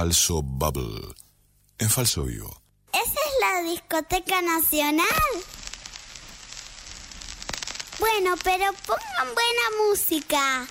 [0.00, 1.14] falso bubble,
[1.78, 2.62] en falso vivo.
[2.90, 5.06] ¿Esa es la discoteca nacional?
[7.98, 10.66] Bueno, pero pongan buena música.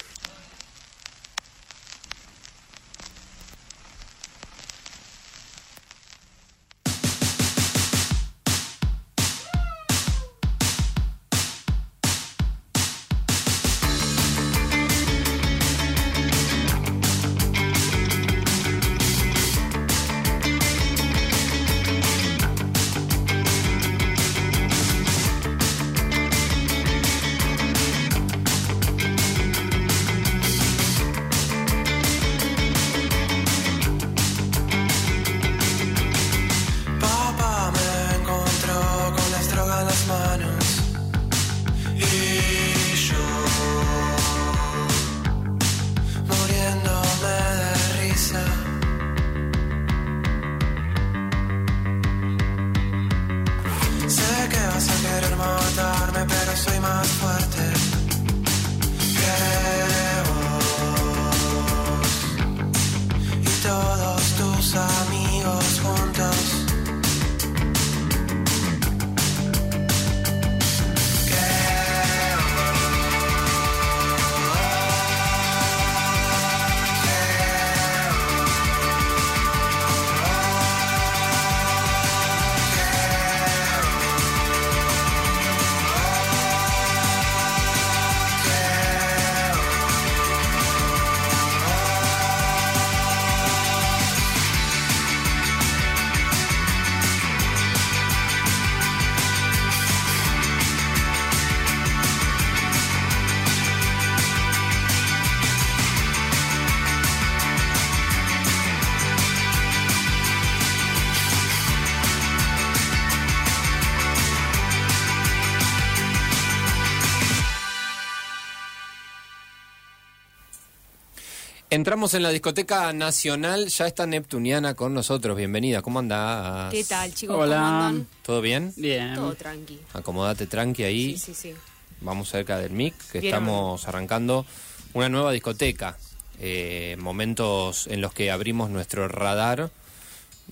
[121.72, 126.72] Entramos en la discoteca nacional, ya está Neptuniana con nosotros, bienvenida, ¿cómo andás?
[126.74, 127.36] ¿Qué tal, chicos?
[127.38, 127.58] Hola.
[127.58, 128.08] ¿Cómo andan?
[128.24, 128.74] ¿Todo bien?
[128.76, 129.14] Bien.
[129.14, 129.80] Todo tranqui.
[129.94, 131.54] Acomodate tranqui ahí, Sí, sí, sí.
[132.02, 133.40] vamos cerca del mic, que Vieron.
[133.44, 134.48] estamos arrancando
[134.94, 135.96] una nueva discoteca,
[136.40, 139.70] eh, momentos en los que abrimos nuestro radar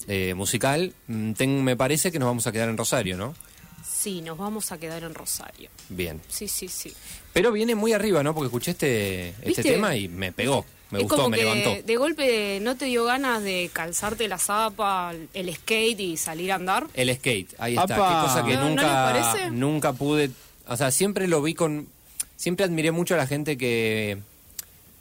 [0.08, 0.94] eh, musical.
[1.08, 3.34] Mm, ten- me parece que nos vamos a quedar en Rosario, ¿no?
[3.84, 5.72] Sí, nos vamos a quedar en Rosario.
[5.90, 6.22] Bien.
[6.28, 6.94] Sí, sí, sí.
[7.34, 8.36] Pero viene muy arriba, ¿no?
[8.36, 11.75] Porque escuché este, este tema y me pegó, me es gustó, como me que levantó.
[11.86, 16.56] de golpe no te dio ganas de calzarte la zapa, el skate y salir a
[16.56, 16.88] andar.
[16.94, 17.96] El skate, ahí está.
[17.96, 18.22] Apa.
[18.22, 20.31] Qué cosa que ¿No- no nunca, nunca pude.
[20.68, 21.88] O sea, siempre lo vi con.
[22.36, 24.18] Siempre admiré mucho a la gente que,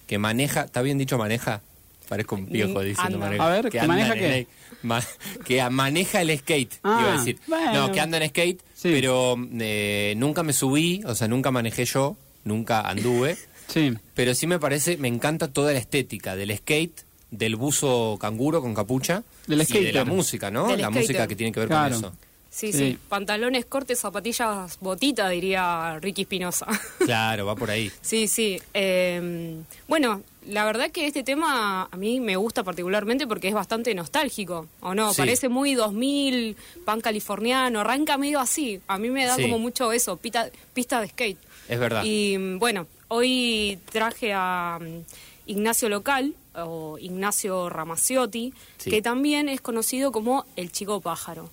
[0.07, 0.63] que maneja.
[0.63, 1.61] ¿Está bien dicho maneja?
[2.09, 3.45] Parezco un viejo diciendo maneja.
[3.47, 4.39] A ver, ¿que anda maneja en qué?
[4.39, 4.47] el-
[4.83, 5.03] ma-
[5.45, 7.39] que maneja el skate, Ah, iba a decir.
[7.49, 7.73] bueno.
[7.89, 8.91] No, que anda en skate, Sí.
[8.93, 13.37] pero eh, nunca me subí, o sea, nunca manejé yo, nunca anduve.
[13.69, 13.95] Sí.
[14.15, 18.75] Pero sí me parece, me encanta toda la estética del skate, del buzo canguro con
[18.75, 20.69] capucha Del y de la música, ¿no?
[20.69, 21.03] Del la skater.
[21.03, 21.95] música que tiene que ver Claro.
[21.97, 22.15] con eso.
[22.49, 22.79] Sí, Sí.
[22.93, 26.67] sí, Pantalones, cortes, zapatillas, botita, diría Ricky Espinosa.
[27.05, 27.91] Claro, va por ahí.
[28.01, 28.59] Sí, sí.
[28.73, 29.57] Eh,
[29.89, 34.69] bueno, la verdad que este tema a mí me gusta particularmente porque es bastante nostálgico,
[34.81, 35.13] ¿o no?
[35.13, 35.19] Sí.
[35.19, 36.57] Parece muy 2000,
[36.87, 38.81] pan californiano, arranca medio así.
[38.87, 39.43] A mí me da Sí.
[39.43, 41.39] como mucho eso, pita- pista de skate.
[41.69, 42.05] Es verdad.
[42.05, 45.03] Y mm, bueno, hoy traje a mm,
[45.47, 48.91] Ignacio Local, o Ignacio Ramaciotti, Sí.
[48.91, 51.51] que también es conocido como el chico pájaro.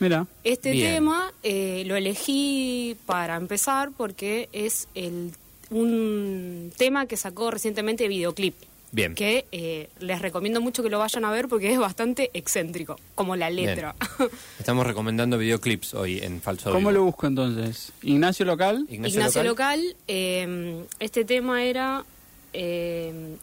[0.00, 0.26] Mira.
[0.44, 0.94] Este Bien.
[0.94, 5.32] tema eh, lo elegí para empezar porque es el,
[5.70, 8.54] un tema que sacó recientemente videoclip.
[8.92, 9.14] Bien.
[9.14, 13.36] Que eh, les recomiendo mucho que lo vayan a ver porque es bastante excéntrico, como
[13.36, 13.94] la letra.
[14.58, 16.92] Estamos recomendando videoclips hoy en Falso ¿Cómo Vivo.
[16.92, 17.92] lo busco entonces?
[18.02, 18.86] Ignacio Local.
[18.88, 22.04] Ignacio, Local, eh, este tema era
[22.52, 23.36] eh,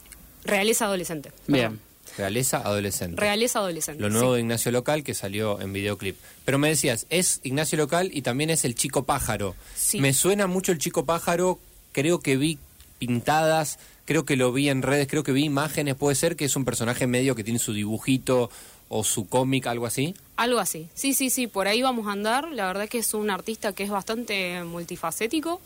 [0.43, 1.31] Realeza Adolescente.
[1.47, 1.63] Bien.
[1.63, 1.87] Perdón.
[2.17, 3.21] Realeza Adolescente.
[3.21, 4.01] Realeza Adolescente.
[4.01, 4.35] Lo nuevo sí.
[4.35, 6.17] de Ignacio Local que salió en videoclip.
[6.45, 9.55] Pero me decías, es Ignacio Local y también es el Chico Pájaro.
[9.75, 10.01] Sí.
[10.01, 11.59] Me suena mucho el Chico Pájaro,
[11.91, 12.57] creo que vi
[12.97, 13.77] pintadas,
[14.07, 16.65] creo que lo vi en redes, creo que vi imágenes, puede ser que es un
[16.65, 18.49] personaje medio que tiene su dibujito
[18.89, 20.15] o su cómic, algo así.
[20.37, 20.87] Algo así.
[20.95, 22.49] Sí, sí, sí, por ahí vamos a andar.
[22.53, 25.61] La verdad que es un artista que es bastante multifacético,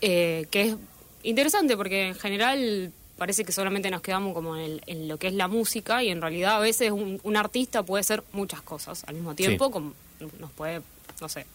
[0.00, 0.76] eh, que es
[1.24, 5.26] interesante porque en general parece que solamente nos quedamos como en, el- en lo que
[5.28, 9.04] es la música y en realidad a veces un, un artista puede ser muchas cosas
[9.08, 9.72] al mismo tiempo, Sí.
[9.72, 9.92] como
[10.38, 10.82] nos puede,
[11.20, 11.46] no sé,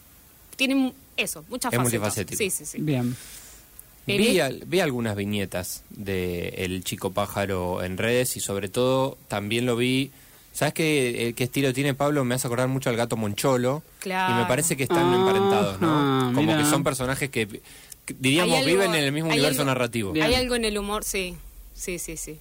[0.55, 1.81] tiene eso, muchas Es facetas.
[1.83, 2.37] multifacético.
[2.37, 2.77] Sí, sí, sí.
[2.81, 3.15] Bien.
[4.07, 9.65] Vi, al- vi algunas viñetas de El Chico Pájaro en redes y sobre todo también
[9.65, 10.11] lo vi...
[10.53, 12.25] ¿Sabes qué, eh, qué estilo tiene Pablo?
[12.25, 13.83] Me hace acordar mucho al gato Moncholo.
[13.99, 14.33] Claro.
[14.33, 15.87] Y me parece que están Ah, emparentados, ¿no?
[15.89, 16.57] ah, Como mira.
[16.61, 20.11] que son personajes que, que, diríamos, algo- viven en el mismo universo algo- narrativo.
[20.11, 20.25] Bien.
[20.25, 21.37] Hay algo en el humor, sí.
[21.73, 22.37] Sí, sí, sí.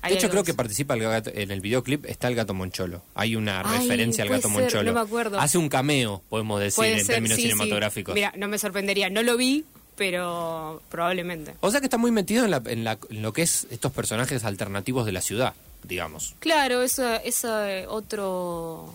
[0.00, 3.02] Hay De hecho, creo que participa el gato- en el videoclip, está el gato Moncholo.
[3.14, 4.82] Hay una Ay, referencia al gato ser, Moncholo.
[4.92, 5.38] no me acuerdo.
[5.38, 7.48] Hace un cameo, podemos decir, Puede en ser, términos sí, sí.
[7.50, 8.12] cinematográficos.
[8.16, 9.08] Mira, no me sorprendería.
[9.08, 9.64] No lo vi,
[9.96, 11.54] pero probablemente.
[11.60, 13.92] O sea que está muy metido en, la- en la- en lo que es estos
[13.92, 15.54] personajes alternativos de la ciudad,
[15.84, 16.34] digamos.
[16.40, 18.92] Claro, ese ese otro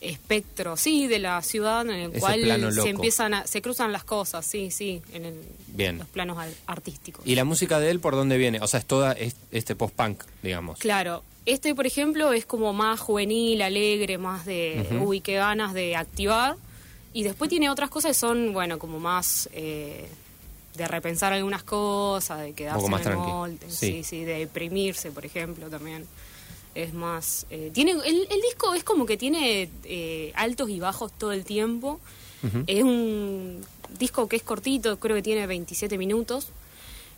[0.00, 4.02] espectro, sí, de la ciudad en el Ese cual se empiezan a, se cruzan las
[4.04, 5.98] cosas, sí, sí, en el- Bien.
[5.98, 7.26] los planos artísticos.
[7.26, 8.60] ¿Y la música de él por dónde viene?
[8.60, 10.78] O sea, es toda es- este post-punk, digamos.
[10.78, 15.04] Claro, este por ejemplo es como más juvenil, alegre, más de, Ujú.
[15.04, 16.56] uy, qué ganas de activar.
[17.12, 20.08] Y después tiene otras cosas que son, bueno, como más eh,
[20.74, 23.92] de repensar algunas cosas, de quedarse en el tranqui, molde, sí.
[23.92, 26.06] sí, sí, de deprimirse, por ejemplo, también.
[26.74, 31.10] Es más, eh, tiene el, el disco es como que tiene eh, altos y bajos
[31.12, 32.00] todo el tiempo.
[32.66, 33.60] Es un
[33.98, 36.48] disco que es cortito, creo que tiene 27 minutos.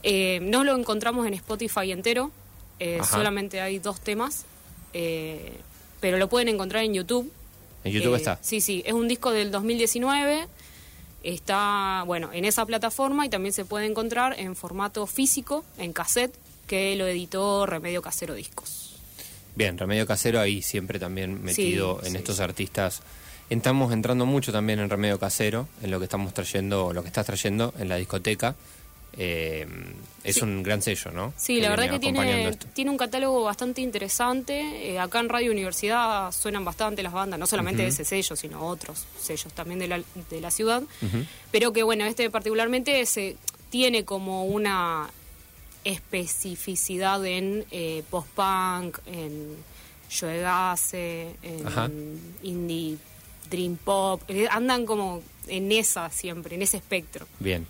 [0.03, 2.33] Eh, no lo encontramos en Spotify entero,
[2.81, 4.45] eh, solamente hay dos temas,
[4.95, 5.53] eh,
[6.01, 7.31] pero lo pueden encontrar en YouTube.
[7.85, 8.39] En YouTube Eh, está.
[8.43, 10.49] Sí, sí, es un disco del 2019,
[11.23, 16.35] está, bueno, en esa plataforma y también se puede encontrar en formato físico, en cassette,
[16.67, 18.97] que lo editó Remedio Casero Discos.
[19.55, 23.03] Bien, Remedio Casero ahí siempre también metido Sí, en sí, estos artistas.
[23.51, 27.27] Estamos entrando mucho también en Remedio Casero, en lo que estamos trayendo, lo que estás
[27.27, 28.55] trayendo en la discoteca.
[29.17, 29.67] Eh,
[30.25, 30.43] es Sí.
[30.43, 31.35] un gran sello, ¿no?
[31.37, 34.91] Sí, la verdad que tiene, tiene un catálogo bastante interesante.
[34.93, 39.05] Eh, acá en Radio Universidad suenan bastante las bandas, no solamente ese sello, sino otros
[39.21, 40.83] sellos también de la, de la ciudad.
[41.51, 43.37] Pero que bueno, este particularmente se
[43.71, 45.11] tiene como una
[45.85, 49.57] especificidad en eh, post-punk, en
[51.67, 51.87] Ajá.
[51.87, 52.97] en indie
[53.51, 54.23] dream pop.
[54.29, 57.27] Eh, Andan como en esa siempre, en ese espectro.
[57.41, 57.67] Bien.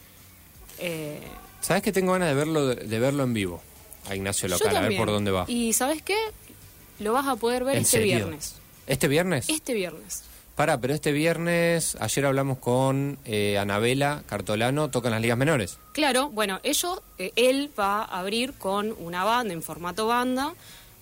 [0.84, 1.20] Eh,
[1.60, 3.62] ¿Sabes que tengo ganas de verlo de verlo en vivo?
[4.08, 5.44] A Ignacio Local, a ver por dónde va.
[5.46, 6.16] Y ¿sabes qué?
[6.98, 8.16] Lo vas a poder ver ¿En este serio?
[8.16, 8.56] viernes.
[8.88, 9.48] ¿Este viernes?
[9.48, 10.24] Este viernes.
[10.56, 15.78] Pará, pero este viernes, ayer hablamos con eh, Anabela Cartolano, tocan las ligas menores.
[15.92, 20.54] Claro, bueno, ellos, eh, él va a abrir con una banda en formato banda,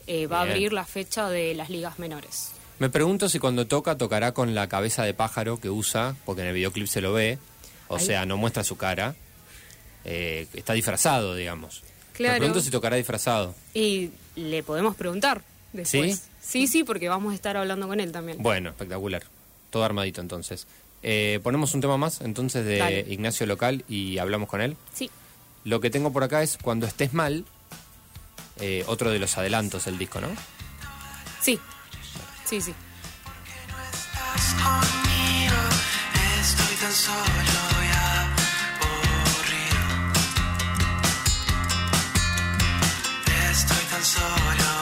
[0.06, 2.53] eh, va a abrir la fecha de las ligas menores.
[2.79, 6.49] Me pregunto si cuando toca, tocará con la cabeza de pájaro que usa, porque en
[6.49, 7.38] el videoclip se lo ve,
[7.88, 8.05] o Ahí.
[8.06, 9.17] sea, no muestra su cara.
[10.05, 11.82] Eh, está disfrazado, digamos.
[12.12, 12.35] Claro.
[12.35, 13.55] Me pregunto si tocará disfrazado.
[13.75, 15.43] Y le podemos preguntar
[15.73, 16.19] después.
[16.19, 16.23] ¿Sí?
[16.41, 18.43] Sí, sí, porque vamos a estar hablando con él también.
[18.43, 19.23] Bueno, espectacular.
[19.70, 20.67] Todo armadito entonces.
[21.02, 23.06] Eh, ponemos un tema más entonces de Dale.
[23.08, 24.76] Ignacio Local y hablamos con él.
[24.93, 25.11] Sí.
[25.64, 27.44] Lo que tengo por acá es Cuando estés mal,
[28.58, 30.29] eh, otro de los adelantos del disco, ¿no?
[31.41, 31.58] Sí.
[32.44, 32.75] Sí, sí.
[33.70, 35.56] estás conmigo,
[36.41, 38.40] estoy tan solo y
[43.91, 44.80] tan solo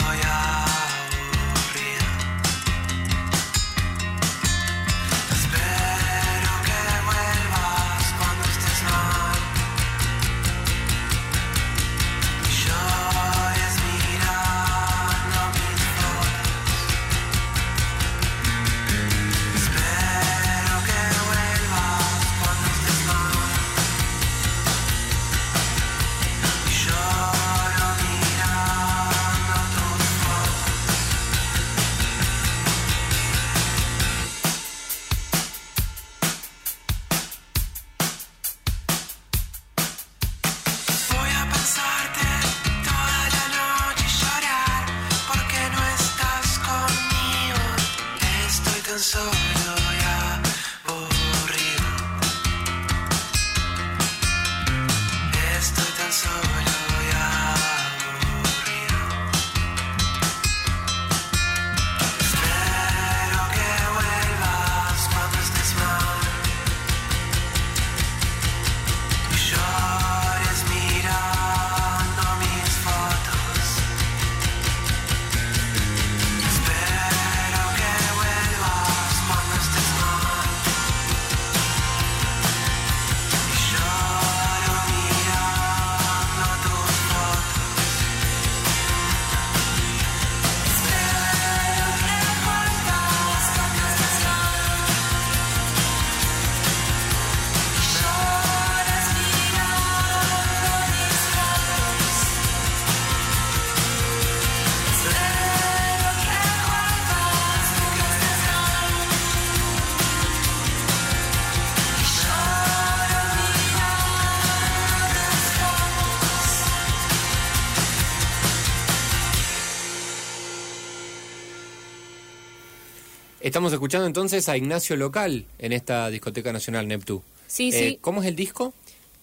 [123.49, 127.23] Estamos escuchando entonces a Ignacio Local en esta discoteca nacional Neptu.
[127.47, 127.99] Sí, Eh, sí.
[128.03, 128.75] ¿Cómo es el disco?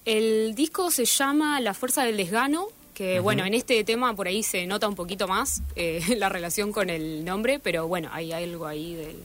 [0.03, 4.41] El disco se llama La Fuerza del Desgano, que bueno, en este tema por ahí
[4.41, 8.65] se nota un poquito más eh, la relación con el nombre, pero bueno, hay algo
[8.65, 9.17] ahí del,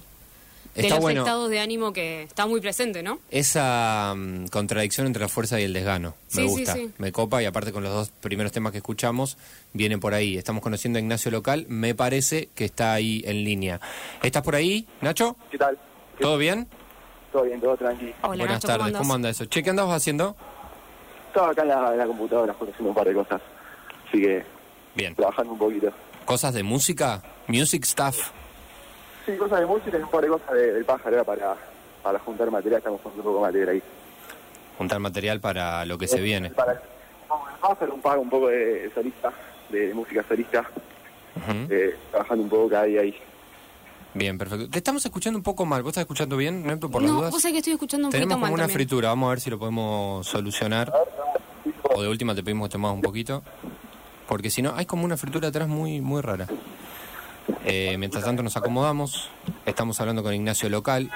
[0.82, 1.20] de Está los bueno.
[1.22, 3.18] estados de ánimo que está muy presente, ¿no?
[3.30, 6.14] Esa mm, contradicción entre la fuerza y el desgano.
[6.34, 6.90] Me Sí, sí, gusta, sí.
[6.98, 9.36] me copa y aparte con los dos primeros temas que escuchamos
[9.72, 10.36] viene por ahí.
[10.38, 13.80] Estamos conociendo a Ignacio Local, me parece que está ahí en línea.
[14.22, 15.36] ¿Estás por ahí, Nacho?
[15.50, 15.78] ¿Qué tal?
[16.20, 16.66] ¿Todo bien?
[17.32, 18.12] Todo bien, todo tranquilo.
[18.22, 19.44] Hola, Buenas Nacho, tardes, ¿cómo anda eso?
[19.46, 20.36] Che, ¿qué andabas haciendo?
[21.28, 23.40] Estaba acá en la, en la computadora justo haciendo un par de cosas.
[24.08, 24.44] Así que
[24.96, 25.14] Bien.
[25.14, 25.92] trabajando un poquito.
[26.24, 27.22] ¿Cosas de música?
[27.46, 28.30] ¿Music stuff?
[29.30, 31.56] Sí, cosas de música y un par de cosas de- del pájaro era para,
[32.02, 32.78] para juntar material.
[32.78, 33.82] Estamos juntando un poco de material ahí.
[34.78, 36.50] Juntar material para lo que se viene.
[36.50, 36.80] Para de
[37.60, 39.32] pájaro, un, poco- un poco de solista,
[39.68, 40.60] de música solista.
[41.36, 41.72] Ujú.
[41.72, 43.14] eh, trabajando un poco cada día ahí.
[44.14, 44.68] Bien, perfecto.
[44.68, 45.82] Te estamos escuchando un poco mal.
[45.82, 47.30] ¿Vos estás escuchando bien, Neptu, por las no, dudas?
[47.30, 48.76] vos sabés que estoy escuchando un Tenemos poquito como mal una también.
[48.78, 50.92] fritura, vamos a ver si lo podemos solucionar.
[51.94, 53.42] O de última te pedimos que te muevas un poquito.
[54.26, 56.46] Porque si no, hay como una fritura atrás muy, muy rara.
[57.64, 59.30] Eh, mientras tanto nos acomodamos.
[59.66, 61.10] Estamos hablando con Ignacio Local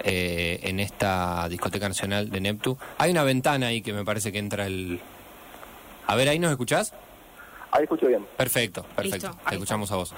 [0.00, 2.78] eh, en esta discoteca nacional de Neptu.
[2.98, 5.00] Hay una ventana ahí que me parece que entra el...
[6.06, 6.94] A ver, ¿ahí nos escuchás?
[7.70, 8.24] Ahí escucho bien.
[8.36, 9.28] Perfecto, perfecto.
[9.28, 10.14] Listo, Te escuchamos a vos.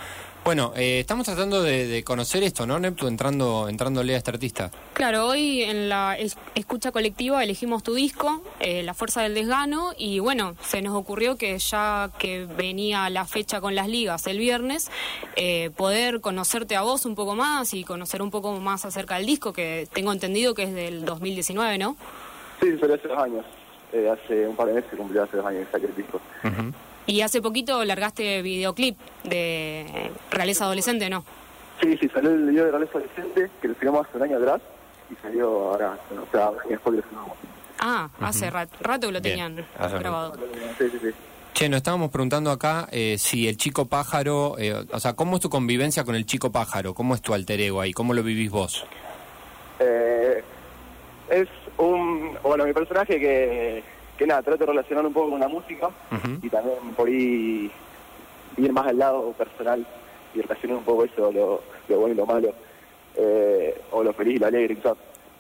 [0.49, 3.07] Bueno, eh, estamos tratando de, de conocer esto, ¿no, Neptu?
[3.07, 4.71] Entrando, entrándole a este artista.
[4.95, 9.93] Claro, hoy en la es- escucha colectiva elegimos tu disco, eh, La Fuerza del Desgano,
[9.99, 14.39] y bueno, se nos ocurrió que ya que venía la fecha con las ligas el
[14.39, 14.91] viernes,
[15.37, 19.27] eh, poder conocerte a vos un poco más y conocer un poco más acerca del
[19.27, 21.95] disco, que tengo entendido que es del 2019, ¿no?
[22.63, 23.45] Sí, salió hace dos años.
[23.93, 26.19] Eh, hace un par de meses cumplió hace dos años que saqué el disco.
[26.43, 26.73] Ujú.
[27.09, 31.25] Y hace poquito largaste videoclip de Realeza Adolescente, ¿no?
[31.81, 34.61] Sí, sí, salió el video de Realeza Adolescente, que lo filmamos hace un año atrás.
[35.11, 37.37] Y salió ahora, o sea, después que lo filmamos.
[37.81, 40.35] Ah, hace rat- rato que lo Bien, tenían hace grabado.
[40.79, 41.09] Sí, sí, sí.
[41.55, 45.43] Che, nos estábamos preguntando acá eh, si el chico pájaro, eh, o sea, ¿cómo es
[45.43, 46.93] tu convivencia con el chico pájaro?
[46.93, 47.93] ¿Cómo es tu alter ego ahí?
[47.95, 48.85] ¿Cómo lo vivís vos?
[49.81, 50.43] Eh,
[51.31, 51.49] es
[51.79, 53.83] un, bueno, mi personaje que,
[54.19, 55.89] que nada, trato de relacionar un poco con la música
[56.43, 57.71] y también por ahí
[58.57, 59.87] ir más al lado personal
[60.35, 62.53] y relacionar un poco eso, lo, lo bueno y lo malo,
[63.17, 64.97] eh, o lo feliz y lo alegre, quizás.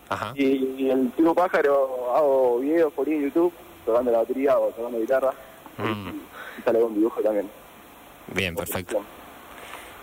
[0.08, 0.32] Ajá.
[0.37, 0.44] Y,
[0.78, 3.52] y el tipo pájaro hago videos por ahí en YouTube,
[3.85, 5.32] tocando la batería o tocando guitarra,
[5.80, 6.08] Mm,
[6.58, 7.49] y sale un dibujo también.
[8.35, 9.00] bien, perfecto.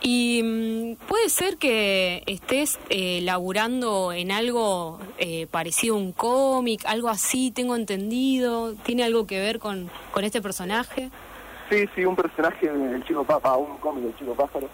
[0.07, 6.83] Y mm, puede ser que estés eh, laburando en algo eh, parecido a un cómic,
[6.85, 8.75] algo así, tengo entendido.
[8.83, 11.09] ¿Tiene algo que ver con, con este personaje?
[11.71, 14.69] Sí, sí, un personaje del Chico Papa, un cómic del Chico Pájaro,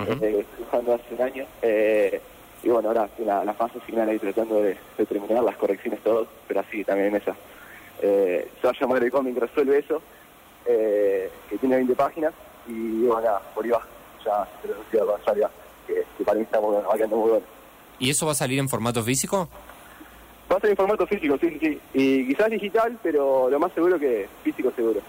[0.00, 0.10] Ujú.
[0.24, 1.46] eh, estoy dibujando hace un año.
[1.62, 2.20] Eh,
[2.64, 6.26] y bueno, ahora la, la fase final ahí tratando de, de terminar las correcciones todo,
[6.48, 7.36] pero así también en esa.
[8.02, 10.02] Eh, se va a llamar el cómic Resuelve Eso,
[10.66, 12.34] eh, que tiene 20 páginas,
[12.66, 13.82] y bueno, nada, por ahí va,
[14.24, 15.50] ya se traducido con salga,
[15.86, 17.46] que, que para mí está muy bueno, va quedando muy bueno.
[17.98, 19.48] ¿Y eso va a salir en formato físico?
[20.50, 23.72] Va a ser en formato físico, sí, sí, sí, y quizás digital, pero lo más
[23.72, 25.00] seguro que físico seguro.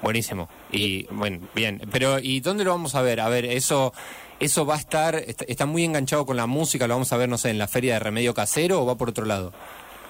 [0.00, 0.48] Buenísimo.
[0.72, 1.80] Y bueno, bien.
[1.92, 3.20] Pero ¿y dónde lo vamos a ver?
[3.20, 3.92] A ver, eso
[4.40, 7.28] eso va a estar está, está muy enganchado con la música, lo vamos a ver
[7.28, 9.52] no sé, en la feria de Remedio Casero o va por otro lado.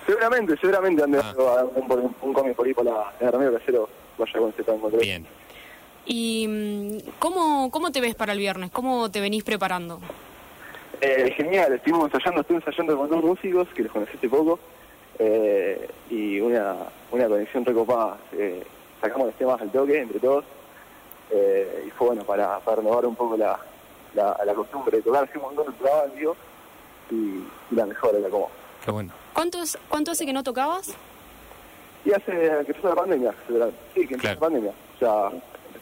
[0.06, 1.34] Seguramente, seguramente ande Ah.
[1.74, 4.70] un, un, un cómic por ahí por la, en el remedio casero, vaya con ese
[4.70, 4.98] encontré.
[5.00, 5.26] Bien.
[6.06, 8.70] ¿Y mm, cómo, cómo te ves para el viernes?
[8.70, 10.00] ¿Cómo te venís preparando?
[11.00, 14.58] Eh, genial, estuvimos ensayando, estuve ensayando con dos músicos que los conocí hace poco
[15.18, 16.76] eh, y una,
[17.10, 18.18] una conexión recopada.
[18.32, 18.62] Eh,
[19.00, 20.44] sacamos los temas al toque entre todos
[21.30, 23.58] eh, y fue bueno para, para renovar un poco la,
[24.14, 25.24] la, la costumbre de tocar.
[25.28, 25.74] Hicimos un montón
[26.12, 26.36] de vivo
[27.10, 28.48] y, y la mejor era como.
[28.84, 29.12] Qué bueno.
[29.32, 30.94] ¿Cuánto, es- ¿Cuánto hace que no tocabas?
[32.04, 33.32] Y hace que empezó la pandemia,
[33.94, 34.34] sí, que empezó Claro.
[34.34, 35.30] la pandemia, o sea,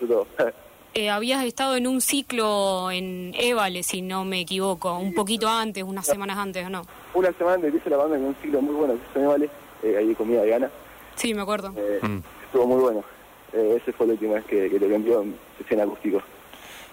[0.07, 0.27] todo.
[0.93, 5.85] Eh, habías estado en un ciclo en Évale, si no me equivoco, un poquito antes,
[5.85, 6.83] unas semanas antes, ¿o no?
[7.15, 9.49] Una semana antes hice la pandemia, un ciclo muy bueno que se me vale,
[9.85, 10.69] eh, ahí de comida vegana.
[11.15, 11.73] Sí, me acuerdo.
[11.77, 12.19] Eh, Mm.
[12.47, 13.05] Estuvo muy bueno.
[13.53, 16.21] Eh, ese fue la última vez que, que te envió en sesión acústico.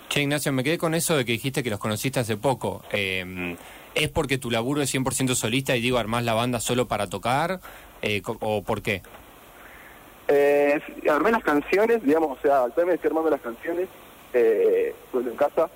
[0.09, 2.83] Che, Ignacio, me quedé con eso de que dijiste que los conociste hace poco.
[2.91, 3.55] Eh,
[3.95, 7.61] ¿Es porque tu laburo es 100% solista y digo, armás la banda solo para tocar?
[8.03, 9.01] Eh, co- ¿O por qué?
[10.27, 10.79] Eh,
[11.09, 13.87] armé las canciones, digamos, o sea, actualmente estoy armando las canciones,
[14.33, 15.69] eh, en casa,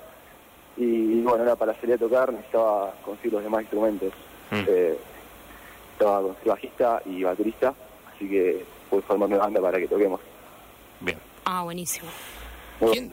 [0.76, 4.12] y bueno, ahora para salir a tocar necesitaba conseguir los demás instrumentos.
[4.50, 4.64] Mm.
[4.68, 4.98] Eh,
[5.92, 7.74] estaba conseguir bajista y baterista,
[8.14, 10.20] así que pude formar una banda para que toquemos.
[11.00, 11.18] Bien.
[11.44, 12.08] Ah, buenísimo.
[12.78, 13.12] ¿Quién,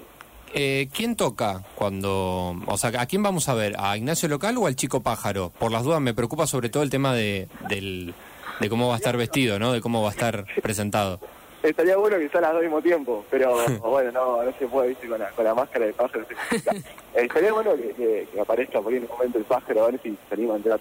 [0.54, 2.56] Eh, ¿Quién toca cuando...
[2.66, 3.76] O sea, ¿a quién vamos a ver?
[3.78, 5.52] ¿A Ignacio Local o al Chico Pájaro?
[5.58, 8.16] Por las dudas me preocupa sobre todo el tema de, del,
[8.60, 9.74] de cómo va a estar vestido, ¿no?
[9.74, 11.20] De cómo va a estar presentado.
[11.62, 14.90] Estaría bueno que sea las dos al mismo tiempo, pero bueno, no, no se puede,
[14.90, 16.26] viste, con la, con la máscara de pájaro.
[16.52, 16.84] Eh,
[17.16, 20.00] estaría bueno que, que, que aparezca por ahí en un momento el pájaro, a ver
[20.02, 20.80] si se anima a entrar.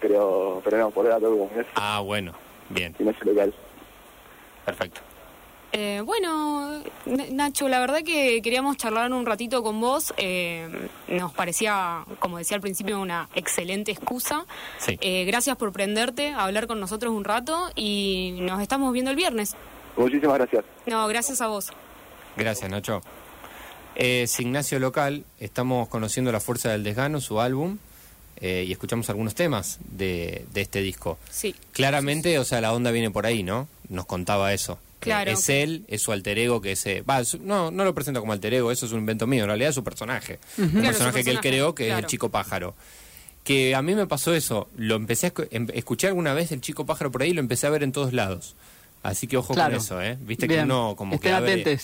[0.00, 2.32] Pero, pero no, por ahora todo como es, Ah, bueno.
[2.68, 3.52] Bien, y no es local.
[4.64, 5.00] perfecto.
[5.72, 6.82] Eh, bueno,
[7.30, 10.12] Nacho, la verdad que queríamos charlar un ratito con vos.
[10.16, 10.68] eh,
[11.08, 14.46] nos parecía, como decía al principio, una excelente excusa.
[14.78, 14.98] Sí.
[15.00, 19.16] Eh, gracias por prenderte a hablar con nosotros un rato y nos estamos viendo el
[19.16, 19.54] viernes.
[19.96, 20.64] Muchísimas gracias.
[20.86, 21.68] No, gracias a vos.
[22.36, 23.00] Gracias, Nacho.
[23.94, 27.78] Es Ignacio Local, estamos conociendo La Fuerza del Desgano, su álbum,
[28.40, 31.18] eh, y escuchamos algunos temas de, de este disco.
[31.30, 31.54] Sí.
[31.72, 33.68] Claramente, o sea, la onda viene por ahí, ¿no?
[33.88, 34.78] Nos contaba eso.
[35.00, 35.30] Claro.
[35.30, 36.86] Eh, es él, es su alter ego, que es...
[36.86, 39.48] eh, va, no, no lo presento como alter ego, eso es un invento mío, en
[39.48, 40.38] realidad es su personaje.
[40.56, 42.74] Un Claro, personaje su que él creó, que es el Chico Pájaro.
[43.44, 46.60] Que a mí me pasó eso, lo empecé a escu- em- escuché alguna vez el
[46.60, 48.54] Chico Pájaro por ahí y lo empecé a ver en todos lados.
[49.02, 49.72] Así que ojo Claro.
[49.76, 50.18] con eso, ¿eh?
[50.20, 51.78] Viste que uno como Estén que abre,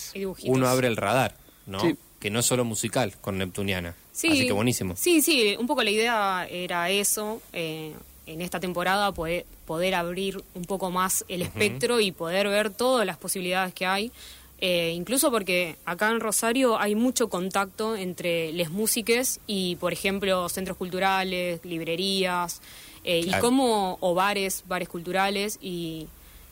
[0.44, 1.34] uno abre el radar,
[1.66, 1.80] ¿no?
[1.80, 1.96] Sí.
[2.20, 3.94] Que no es solo musical con Neptuniana.
[4.12, 4.96] Sí, Así que buenísimo.
[4.96, 7.92] Sí, sí, un poco la idea era eso, eh,
[8.26, 13.06] en esta temporada poder, poder abrir un poco más el espectro y poder ver todas
[13.06, 14.12] las posibilidades que hay.
[14.58, 20.48] Eh, incluso porque acá en Rosario hay mucho contacto entre les músiques y, por ejemplo,
[20.48, 22.62] centros culturales, librerías,
[23.04, 26.08] eh, y como, o bares, bares culturales, y,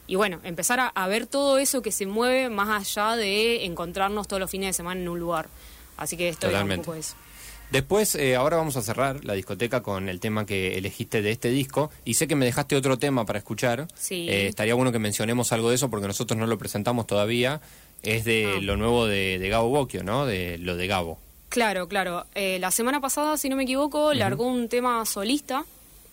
[0.06, 4.28] y bueno, empezar a, a ver todo eso que se mueve más allá de encontrarnos
[4.28, 5.48] todos los fines de semana en un lugar.
[5.96, 7.14] Así que esto era un poco eso.
[7.70, 11.48] Después, eh, ahora vamos a cerrar la discoteca con el tema que elegiste de este
[11.48, 11.90] disco.
[12.04, 13.88] Y sé que me dejaste otro tema para escuchar.
[13.94, 14.28] Sí.
[14.28, 17.60] Eh, estaría bueno que mencionemos algo de eso porque nosotros no lo presentamos todavía.
[18.02, 18.60] Es de Ah.
[18.60, 20.26] lo nuevo de, de Gabo Bocchio, ¿no?
[20.26, 21.18] De lo de Gabo.
[21.48, 22.26] Claro, claro.
[22.34, 25.64] Eh, la semana pasada, si no me equivoco, largó un tema solista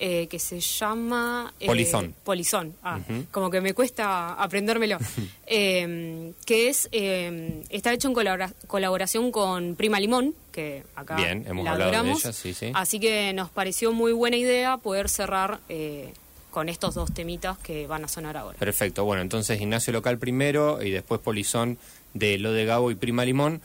[0.03, 1.53] eh, que se llama...
[1.59, 2.15] eh, Polizón.
[2.23, 2.75] Polizón.
[2.83, 4.97] Ah, como que me cuesta aprendérmelo.
[5.53, 11.43] Eh, que es eh, está hecho en colabora- colaboración con Prima Limón, que acá Bien,
[11.45, 12.71] hemos la hablado de ella, sí, sí.
[12.73, 16.13] Así que nos pareció muy buena idea poder cerrar eh,
[16.51, 18.57] con estos dos temitas que van a sonar ahora.
[18.57, 19.03] Perfecto.
[19.03, 21.77] Bueno, entonces Ignacio Local primero y después Polizón
[22.13, 23.61] de lo de Gabo y Prima Limón.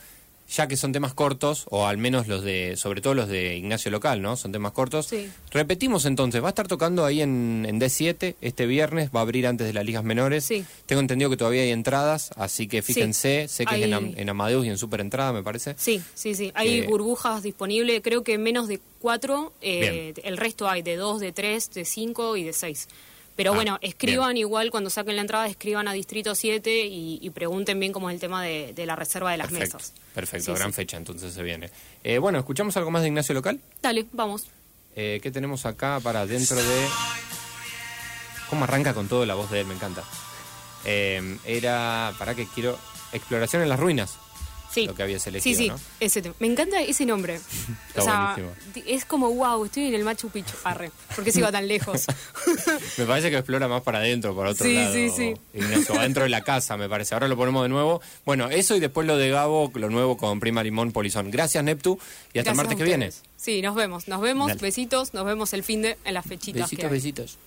[0.49, 3.91] Ya que son temas cortos, o al menos los de, sobre todo los de Ignacio
[3.91, 4.37] Local, ¿no?
[4.37, 5.07] Son temas cortos.
[5.07, 5.29] Sí.
[5.51, 9.45] Repetimos entonces, va a estar tocando ahí en, en D7 este viernes, va a abrir
[9.45, 10.45] antes de las ligas menores.
[10.45, 10.63] Sí.
[10.85, 14.69] Tengo entendido que todavía hay entradas, así que fíjense, sé que es en, Amadeus y
[14.69, 15.75] en Super Entrada, me parece.
[15.77, 16.51] Sí, sí, sí.
[16.55, 19.51] Hay Que- burbujas disponibles, creo que menos de cuatro.
[19.61, 22.87] eh, el resto hay de dos, de tres, de cinco y de seis.
[23.37, 27.29] Pero Ah, bueno, escriban igual cuando saquen la entrada, escriban a Distrito 7 y, y
[27.29, 29.93] pregunten bien cómo es el tema de, de la reserva de las Perfecto, mesas.
[30.13, 30.75] perfecto, Sí, gran sí.
[30.75, 31.69] fecha entonces se viene.
[32.03, 33.61] Eh, bueno, ¿escuchamos algo más de Ignacio Local?
[33.81, 34.47] Dale, vamos.
[34.95, 36.87] Eh, ¿Qué tenemos acá para dentro de...
[38.49, 39.67] ¿Cómo arranca con todo la voz de él?
[39.67, 40.03] Me encanta.
[40.85, 42.77] Eh, era, para que quiero...
[43.13, 44.17] Exploración en las ruinas.
[44.73, 44.85] Sí.
[44.85, 45.79] Lo que habías Sí, elegido, sí, ¿no?
[45.99, 46.35] ese tema.
[46.39, 47.35] Me encanta ese nombre.
[47.87, 48.85] Está o sea, buenísimo.
[48.85, 50.53] es como, wow, estoy en el Machu Picchu.
[50.63, 50.91] Arre.
[51.15, 52.05] ¿Por qué se iba tan lejos?
[52.97, 54.93] Me parece que explora más para adentro, por otro Sí, lado.
[54.93, 55.33] sí, sí.
[55.53, 57.15] Ignacio, adentro de la casa, me parece.
[57.15, 58.01] Ahora lo ponemos de nuevo.
[58.25, 61.31] Bueno, eso y después lo de Gabo, lo nuevo con Prima Limón Polizón.
[61.31, 61.97] Gracias, Neptu,
[62.33, 63.11] y hasta el martes que viene.
[63.37, 64.07] Sí, nos vemos.
[64.07, 64.47] Nos vemos.
[64.47, 64.59] Dale.
[64.61, 65.13] Besitos.
[65.13, 66.89] Nos vemos el fin de en las fechitas que Besitos, hay.
[66.91, 67.37] besitos.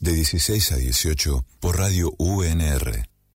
[0.00, 3.09] De 16 a 18 por Radio UNR.